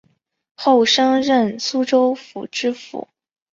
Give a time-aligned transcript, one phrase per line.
[0.55, 3.07] 后升任苏州府知府